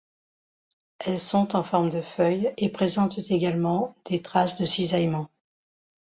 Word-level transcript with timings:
Elles 0.97 1.19
sont 1.19 1.55
en 1.55 1.61
forme 1.61 1.91
de 1.91 2.01
feuille 2.01 2.51
et 2.57 2.69
présentent 2.69 3.19
également 3.29 3.95
des 4.09 4.19
traces 4.23 4.59
de 4.59 4.65
cisaillements. 4.65 5.29